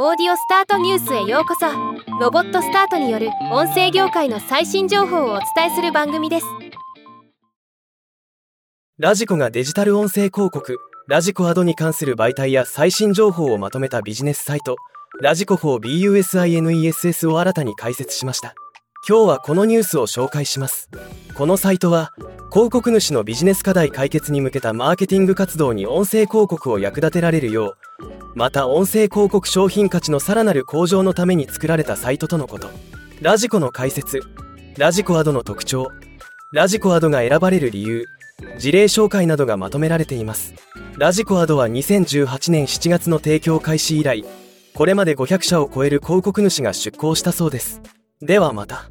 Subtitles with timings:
[0.00, 1.66] オーディオスタートニュースへようこそ。
[2.20, 6.46] ロボットスタートによる音声業界の最新情報をお伝えする番組です。
[8.96, 14.76] ラジコがデジタル音声広告ラジコアドに関する媒体や最新情報をまとめたビジネスサイト
[15.20, 18.54] ラジコ 4BUSINESS を新たに開設しました。
[19.08, 20.88] 今日はこのニュースを紹介します。
[21.34, 22.12] このサイトは
[22.52, 32.70] 広告主のビジネス課題解決に向けたマーケティング活動に音声広告を役立てられるようまた音声広告商品価値のさらなる向上のために作られたサイトとのこと。
[33.20, 34.20] ラジコの解説。
[34.76, 35.88] ラジコアドの特徴。
[36.52, 38.04] ラジコアドが選ばれる理由。
[38.58, 40.54] 事例紹介などがまとめられています。
[40.96, 44.24] ラジコアドは2018年7月の提供開始以来
[44.78, 47.82] これまで500社を超える広告主が出向したそうです。
[48.20, 48.88] ではまた。